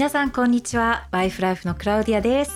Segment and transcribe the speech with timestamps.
[0.00, 1.08] 皆さんこんにちは。
[1.10, 2.52] ワイフライフのクラウディアです。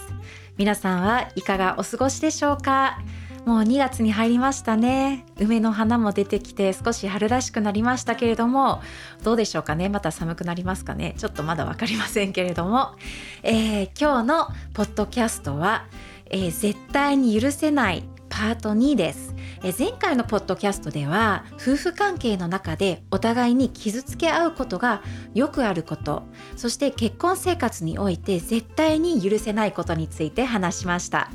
[0.56, 3.02] 皆さんはいかがお過ごしでしょうか？
[3.44, 5.26] もう2月に入りましたね。
[5.38, 8.80] 梅の花も出てきて少し春らしくなりましたけれども
[9.24, 9.90] どうでしょうかね？
[9.90, 11.16] また寒くなりますかね？
[11.18, 12.96] ちょっとまだ分かりませんけれども、
[13.42, 15.84] えー、今日のポッドキャストは、
[16.30, 19.33] えー、絶対に許せないパート2です。
[19.66, 25.02] え前回のポッドキャストでは夫婦関係の中でお互いに傷つけ合うことが
[25.32, 31.30] よくあることそして結婚生活において絶対に許せないことについて話しました。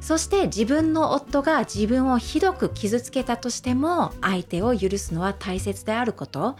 [0.00, 6.56] そして自分の夫が自分をひどく傷つけたとしても相手を許すのは大切であること。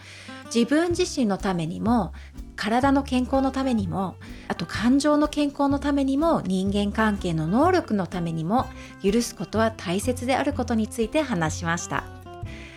[0.54, 2.12] 自分自身のためにも
[2.56, 4.16] 体の健康のためにも
[4.48, 8.66] あと感情の健康のためにも人間関係の能力のためにも
[9.02, 12.04] 許すことは大切であることについて話しました。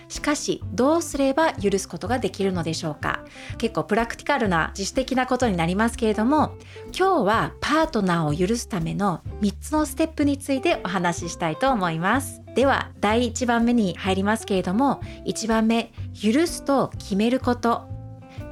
[0.09, 3.25] しかしどうすれば許すことができるのでしょうか？
[3.57, 6.55] 結構プラクティカルな自主的なことになりますけれども
[6.95, 12.42] 今日はパートナーを許すための3つのステップについてお話ししたいと思います。
[12.55, 17.93] では第1番目に入りますけれども1番目許すと決めること。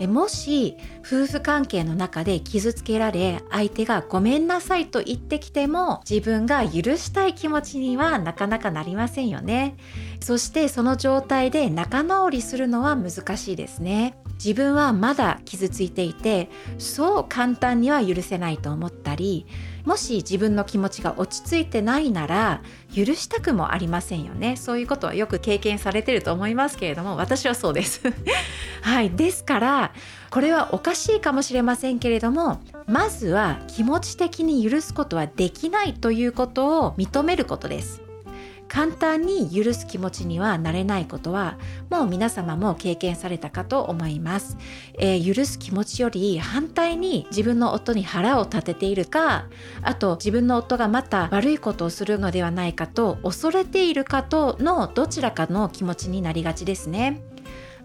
[0.08, 9.76] もし夫婦関係の中で傷つけられ相手がごめんなさいと言ってきても自分が許したい気持ちにはなかなかなりませんよね。
[10.20, 14.21] そしてその状態で仲直りするのは難しいですね。
[14.44, 19.46] 自分はまだ傷ついていてそう簡単には許せないと思ったり
[19.86, 22.64] もし自分の気持ちが落ち着いてないなら
[22.96, 24.56] 許したくもありませんよね。
[24.56, 28.02] そういうことはよく経験されてると思いますけれども私はそうです。
[28.82, 29.12] はい。
[29.12, 29.94] ですから
[30.30, 38.11] これはおかしいかもしれませんけれどもまずは気持ち的に許すことはできないということを認めることです。
[38.72, 41.58] 簡単に許す気持ちにはなれないことは
[41.90, 44.56] もう皆様も経験されたかと思います、
[44.98, 49.50] えー、許す気持ちより反対に自分の夫に腹を立てているか
[49.82, 57.22] あと自分の夫がまた悪いことをするのではないかと恐れているかとのどちらかの気持ちになりがちですね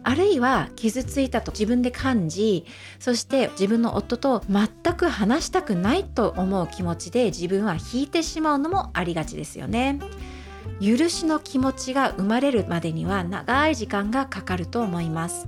[0.05, 2.65] あるいは傷ついたと自分で感じ
[3.01, 9.99] そして自分の夫と全く話したくないと思う気持ちで自分は引いてしまうのもありがちですよね。
[10.81, 15.47] 許しの気持ちが生まれるまでには長い時間がかかると思います。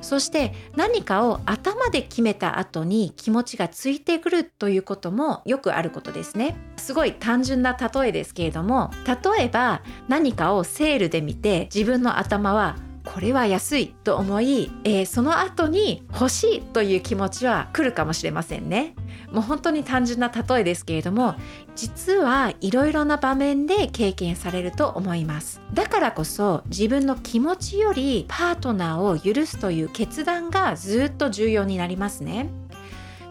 [0.00, 6.56] そして何かを頭で決めた後に気持ちがついてくるということもよくあることですね。
[6.76, 18.94] すごい単純な例えですけれども例えば何かをセールで見て自分の頭はこれは安いと思い、えー、その後に欲しいという気持ちは来るかもしれませんね。
[19.32, 21.34] もう本当に単純な例えですけれども
[21.76, 25.60] 実はいろいろな場面で経験されると思います。
[25.74, 32.50] だからこそ自分の気持ちよりパートナーを許すという決断がずっと重要になりますね。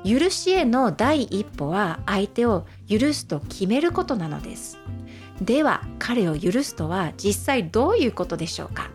[0.06, 4.78] 許しへの第一歩は相手を許すと決めることなのです。
[5.42, 8.90] では彼を許すとは実際どういうことでしょうか。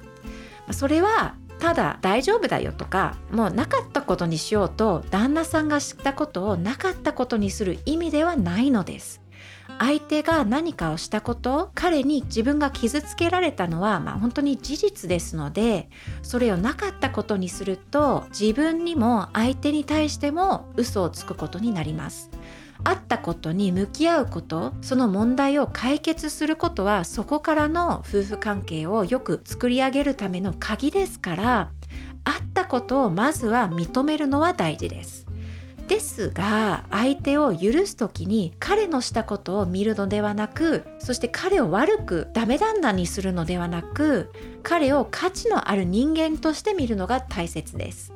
[0.70, 9.22] それはただ大丈夫だよとかもうなかったことにしようと旦那さんが知ったことをなかったことにする意味ではないのです。
[9.78, 15.88] 相手が何かをしたこと彼に自分が傷つけられたのは、まあ、本当に事実ですので
[16.22, 22.30] それをなかったことにすると自分にも相手に対しても嘘をつくことになります。
[22.84, 31.71] あったことに向き合うことその問題を解決することはそこからの夫婦関係をよく作り上げるための鍵ですから
[32.25, 35.26] あったことをまずは認めるのは大事です。
[35.88, 44.32] ですが相手を許す時に彼のしたことを見るのではなくそして彼を悪くダメ旦那にするのではなく
[44.62, 48.12] 彼を価値のある人間として見るのが大切です。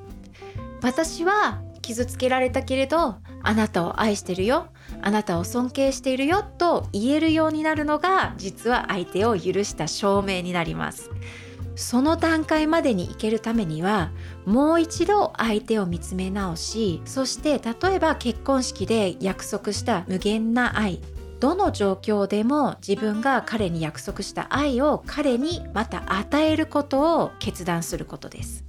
[0.83, 4.67] 私は傷つけられたけれどあなたを愛してるよ
[5.03, 11.11] あなたを尊敬しているよと言えるようになるのが実は相手を許した証明になります。
[11.77, 14.11] その段階までに行けるためには
[14.47, 21.03] もう一度相手を見つめ直しそして例えば結婚式で約束した無限な愛
[21.39, 28.66] どの状況でも自分が彼に約束した愛を彼にまた与えることを決断することです。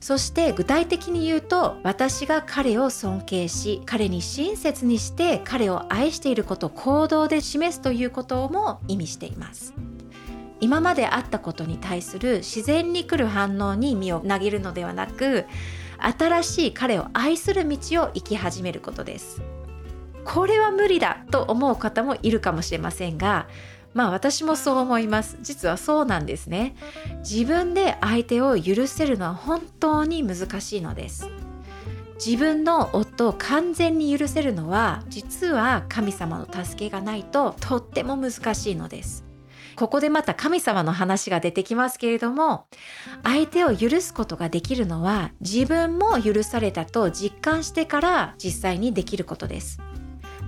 [0.00, 9.74] そして具体的に言うと私が彼を尊敬し彼に親切にして彼を愛していることを行動で示すということも意味しています。
[10.60, 15.46] 今まであったことに対する自然に来る反応に身を投げるのではなく
[15.98, 19.40] 新しい彼を愛する道を生き始めることです。
[20.24, 23.48] これは無理だと思う方もいるかもしれませんが
[23.98, 25.38] まあ私もそう思います。
[25.40, 26.76] 実はそうなんですね。
[27.28, 31.26] 自分で相手を許せるのは本当に難しいのです。
[32.24, 39.24] 自分の夫を完全に許せるのは実は神様の助けがないととっても難しいのです。
[39.74, 42.66] ここでまた神様の話が出てきますけれども
[43.24, 49.80] 相手を許すことができるのは自分も許されたと実感してから実際にできることです。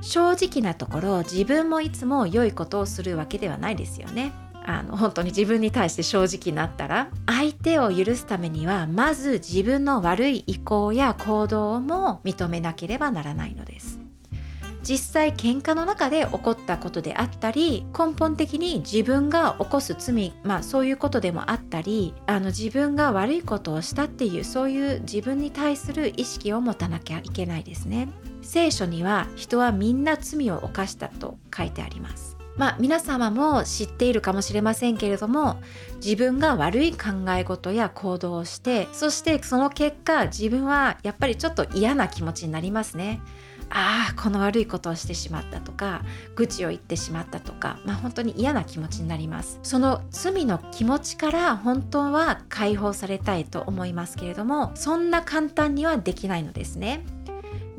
[0.00, 4.32] 正直なところ自分もいつも良いことをするわけではないですよね。
[4.62, 13.99] あの本当に自分に対して正直になったら相手を許すためにはまず自分の悪い意向や行動も認めなければならないのです。
[14.82, 28.08] 実際喧嘩の中で起こったことであったり根本的に自分が起こす罪まあそういうことでもあったりあの自分が悪いことをしたっていうそういう自分に対する意識を持たなきゃいけないですね。
[28.43, 32.37] 聖書には人はみんな罪を犯したと書いてあります。
[32.57, 35.57] まあ皆様も知っているかもしれませんけれども
[36.05, 43.21] 自分が悪い考え事や行動をしてそしてその結果自分はやっぱりちょっと嫌な気持ちになりますね。
[43.73, 46.03] ああこの悪いことをしてしまったとか
[46.35, 49.61] 愚痴を言ってしまったとか、まあ、本当に嫌な気持ちになります。
[49.63, 57.05] その罪の気持ちから本当は解放されたいと思いますけれどもそんな簡単にはできないのですね。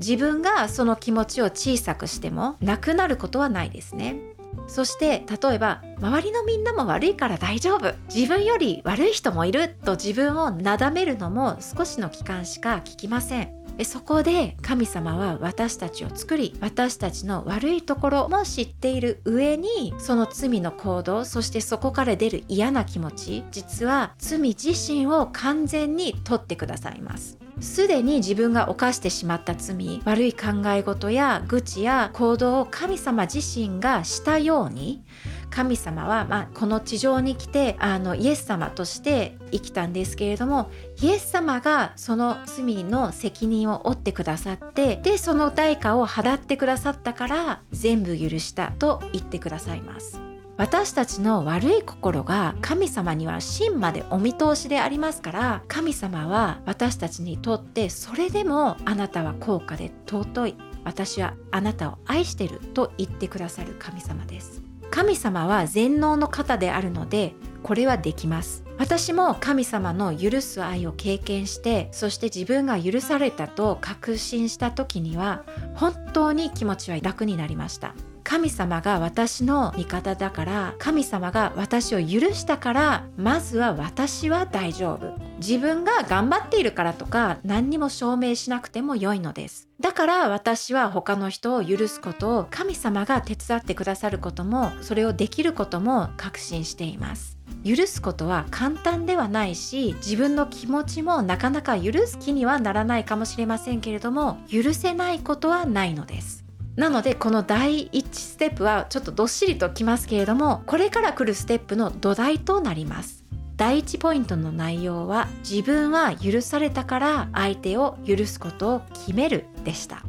[0.01, 4.19] 自分がその気持ちを小さくしてもなくなることはないですね。
[4.67, 7.93] そして例えば周りのみんなも悪いから大丈夫。
[8.13, 9.75] 自分より悪い人もいる。
[9.85, 13.61] と自分をなだめるのも少しの期間しか効きません。
[13.85, 27.37] そこで神様は私たちを作り私たちの悪いところも知っている上にその罪の行動そしてそこから出る嫌な気持ち実は罪自身を完全に取ってくださいます。
[27.61, 35.03] すでに自分が犯してしまった罪悪い考え事や愚痴や行動を神様自身がしたように
[35.51, 40.71] 神様は、まあ、この地上に来てあのイエス様として生きたんですけれども
[41.01, 50.30] イエス様がその罪の責任を負ってくださってでその代価を払ってくださったから全部許したと言ってくださいます。
[50.61, 60.55] 私たちの悪い心が神様には真までお見通しでありますから神様は私たちにとってそれでもあなたは高価で尊い。
[60.83, 64.61] 私はあなたを愛してると言ってくださる神様です。
[64.91, 67.33] 神様は全能の方であるので
[67.63, 68.63] これはできます。
[68.77, 75.43] 私も神様の許す愛を経験してそして自分が許されたと確信した時には
[75.73, 77.95] 本当に気持ちは楽になりました。
[78.31, 85.19] 神様が私の味方だから神様が私を許したからまずは私は大丈夫。
[85.39, 89.67] 自分が頑張っているからとか何にも証明しなくても良いのです。
[89.81, 97.37] だから私は他の人を許すことを神様が手伝ってくださることもそれをできることも確信しています。
[97.65, 106.40] 許すことは簡単ではないし自分の気持ちもなかなか許す気にはならないかもしれませんけれども許せないことはないのです。
[106.81, 113.23] なのでこの第1ステップはちょっとどっしりときますけれどもこれから来るステップの土台となります。
[113.55, 120.01] 第1ポイントの内容は自分は許されたから相手を許すことを決めるでした。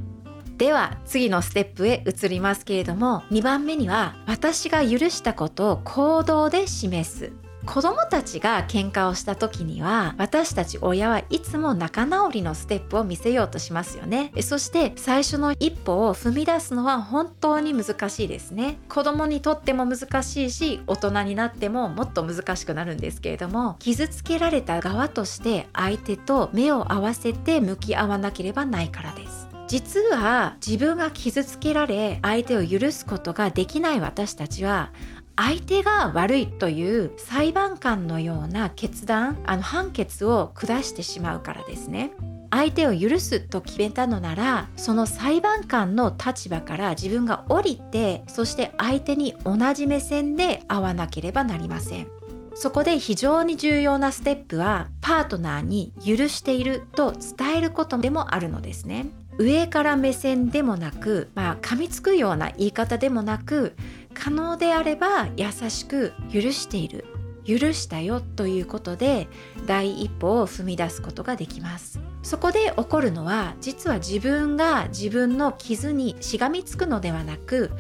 [0.56, 7.32] では次のステップへ移りますけれども2番目には私が許したことを行動で示す。
[7.64, 14.32] 子供たちが喧嘩をした時には私たち親はいつも仲直りのステップを見せようとしますよね。
[14.42, 18.78] そして最初の一歩を踏み出すのは本当に難しいですね。
[18.88, 29.42] 子供にとっても難しいし大人になってももっと難しくなるんですけれども傷つけられた側として相手と目を合わせて向き合わなければないからです。
[29.68, 34.90] 実は自分が傷つけられ相手を許すことができない私たちは
[35.36, 42.12] 相手が悪いという裁判官のような決断あの判決を下してしまうからですね。
[42.50, 52.08] 相手を許すと決めたのならその裁判官の立場から自分が降りてそして相手に同じ目線で会わなければなりません。
[52.54, 59.06] そこで非常に重要なステップはパートナーに許していると伝えることでもあるのですね。
[59.38, 63.74] 上から目線でもなくまあ噛みつくような言い方でもなく
[64.14, 67.04] 可能であれば優しく許している
[67.44, 69.28] 許したよということで
[69.66, 71.98] 第一歩を踏み出すことができます。
[72.22, 77.72] そこで起こるのは実は自分が自分の傷にしがみつくのではなく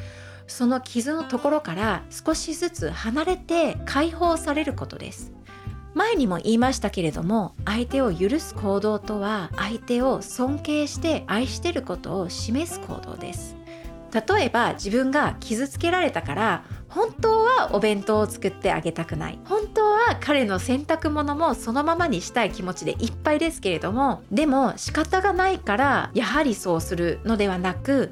[0.48, 5.32] その傷のところから少しずつ離れて解放されることです。
[5.94, 13.61] 前にも言いましたけれども相手を許す行動とは相手を尊敬して愛してることを示す行動です。
[14.12, 19.38] 例えば自分が傷つけられたから本当はお弁当を作ってあげたくない。
[19.44, 28.10] 本当は彼の洗濯物もそのままにしたい気持ちでいっぱいですけれどもでも仕方がないからやはりそうするのではなく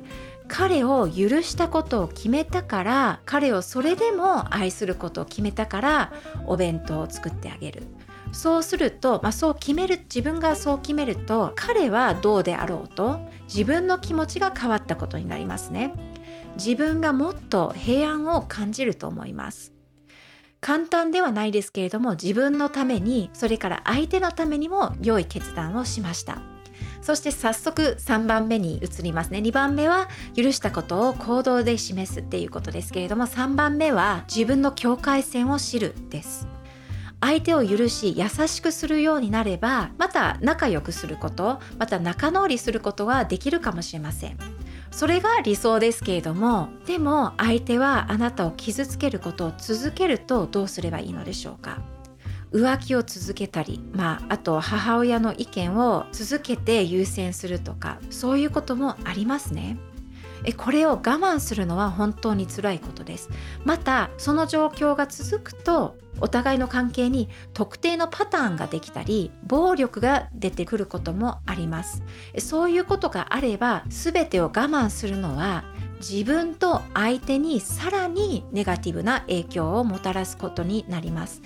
[0.48, 6.12] 彼を許したことを決めたから彼をそれでも愛することを決めたから
[6.46, 7.82] お弁当を作ってあげる。
[8.32, 15.92] そうすると、まあ、そう決める自分がそう決めると彼はどうであろうと自分の気持ちが変わったことになりますね。
[16.56, 19.72] 自分がもっと平安を感じると思います。
[20.60, 26.42] 簡単ではないですけれども自分のためにそれから相手のためにも良い決断をしました。
[27.02, 29.38] そして早速3番目に移りますね。
[29.38, 36.46] 2番目は許したことを行動で示すっていうことですけれども3番目は自分の境界線を知るです。
[37.20, 44.38] 相手を許し優しくするようになればまた仲良くすることまた仲直りすることができるかもしれません
[44.90, 51.82] それが理想ですけれどもでも相手はあなたを傷つけることを続けるとどうすればいいのでしょうか？
[52.52, 59.78] 浮気を続けたり、まあ、あと母親の意見を続けて優先するとかそういうこともありますね。
[60.44, 63.30] えこれを我慢するのは本当に辛いことです。
[63.64, 72.02] またその状況が続くとお互いの関係に特定のパターンができたり暴力が出てくることもあります。
[72.38, 75.64] そういうことがあれば全てを我慢するのは
[76.00, 81.42] 自分と相手にさらにネガティブな影響をもたらすことになります。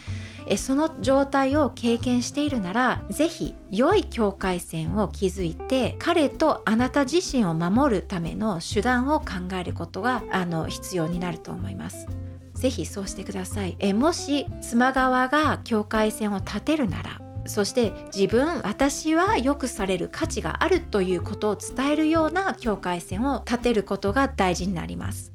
[0.56, 9.26] その状態を経験しているなら是非良い境界線を築いて彼とあなた自身を守るための手段を考
[9.60, 12.06] えることがあの必要になると思います。
[12.54, 25.33] ぜひそうしてくださいえもし妻側が境界線を立てるならそして自分私は良くされる価値があるということを伝えるような境界線を立てることが大事になります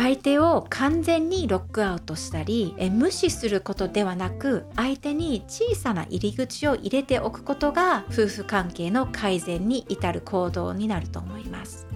[0.00, 11.88] 相手を完全にロックアウトしたりえ無視することではなく相手に小さな入り口を入れておくことが夫婦関係の改善に至る行動になると思います。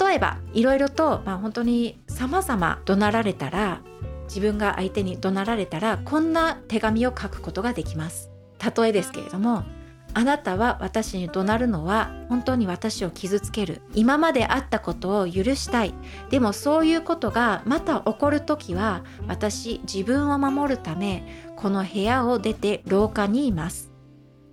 [0.00, 3.82] 例えばいろいろと、まあ、本当に様々怒鳴られたら
[4.24, 8.30] 自分が相手に怒鳴られたらこんな手紙を書くことができます。
[8.74, 9.64] 例えですけれども
[10.14, 13.82] あなたは私に怒鳴るのは本当に私を傷つける。
[13.94, 15.94] 今まであったことを許したい。
[16.30, 23.92] でもそういうことがまた起こる時は私自分を守るためこの部屋を出て廊下にいます。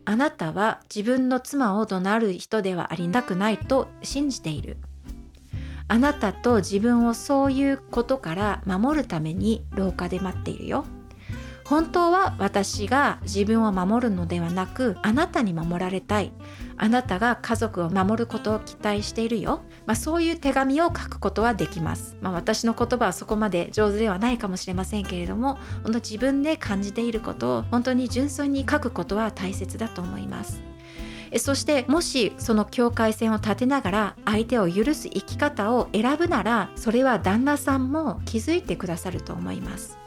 [0.07, 4.77] あなたは自分の妻を怒鳴る人ではありたくないと信じている。
[5.87, 10.85] あなたと自分をそういうことから守るために廊下で待っているよ。
[11.65, 16.31] 本当は私が自分を守るのではなくあなたに守られたい。
[16.77, 30.61] あなたが家族を守ることを期待しているよ、まあ、そういう手紙を書くことはできます、まあ、私の言葉はそこまで上手ではないかもしれませんけれども本当自分で感じていることを本当に純粋に書くことは大切だと思います。
[31.37, 40.04] そしてもしその境界線を立てながら相手を許す生き方を選ぶならそれは旦那さんも気づいてくださると思います。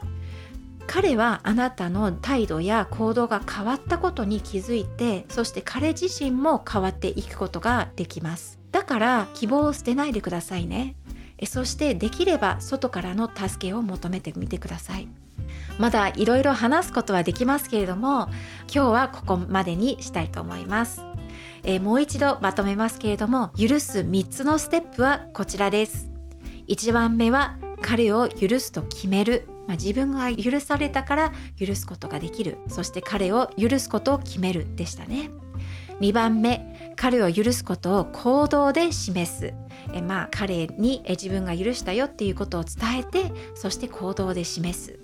[0.88, 8.58] 彼はあなたの態度や行動が変わったことに気づいてそして彼自身も変わっていくことができます。
[8.72, 10.96] だから希望を捨てないでくださいね。
[11.44, 15.08] そしてできれば外からの助けを求めてみてください。
[15.78, 18.28] まだいろいろ話すことはできますけれども
[18.74, 21.02] 今日はここまでにしたいと思います。
[21.64, 26.08] え、もう一度まとめますけれども許す3つのステップはこちらです。
[26.66, 32.56] 1番目は彼を許すと決める、まあ、自分が許されたから許すことができる。
[32.68, 35.30] そして彼を許すことを決めるでしたね。
[36.00, 39.54] 2番目彼を許すことを行動で示す。
[39.92, 44.98] えまあ彼に自分が許したよっていうことを伝えてそして行動で示す。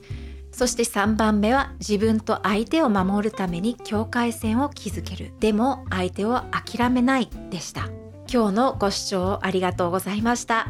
[0.50, 5.32] そして3番目は自分と相手を守るために境界線を築ける。
[5.40, 7.90] でも相手を諦めないでした。
[8.32, 10.68] 今日のご視聴ありがとうございました。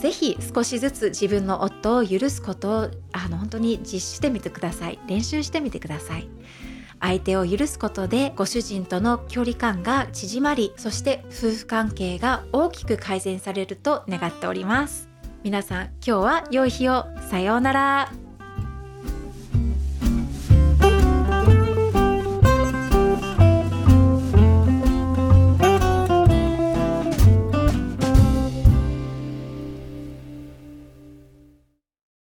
[0.00, 4.98] ぜひ少しずつ自分の夫を許すことをあの本当に実施してみてください。
[5.06, 6.28] 練習してみてください。
[7.00, 15.08] 相手を許すことでご主人との距離感が縮まりそして夫婦関係が大きく改善されると願っております。
[15.44, 17.06] 皆さん今日は良い日を。
[17.30, 18.27] さようなら。